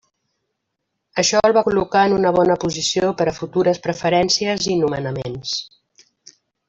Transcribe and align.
Això 1.23 1.41
el 1.49 1.53
va 1.57 1.63
col·locar 1.67 2.05
en 2.09 2.15
una 2.15 2.31
bona 2.37 2.55
posició 2.63 3.11
per 3.19 3.27
a 3.33 3.35
futures 3.41 3.83
preferències 3.85 4.67
i 4.73 4.79
nomenaments. 4.81 5.55